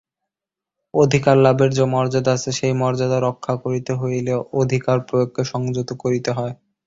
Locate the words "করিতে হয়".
6.03-6.53